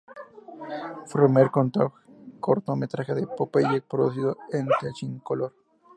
Fue 1.05 1.21
el 1.21 1.27
primer 1.31 1.51
cortometraje 2.39 3.13
de 3.13 3.27
Popeye 3.27 3.81
producido 3.81 4.35
en 4.51 4.67
Technicolor. 4.79 5.53